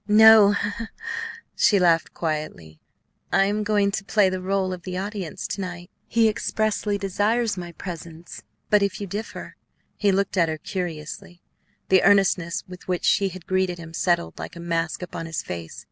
[0.07, 0.55] "No,"
[1.55, 2.79] she laughed quietly;
[3.31, 5.91] "I am going to play the role of the audience to night.
[6.07, 8.41] He expressly desires my presence;
[8.71, 9.57] but if you differ"
[9.95, 11.39] He looked at her curiously.
[11.89, 15.79] The earnestness with which she had greeted him settled like a mask upon his face.